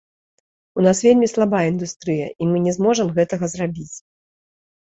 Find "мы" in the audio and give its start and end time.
2.55-2.65